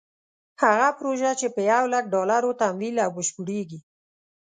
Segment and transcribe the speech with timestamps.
[0.63, 3.79] هغه پروژه چې په یو لک ډالرو تمویل او بشپړېږي.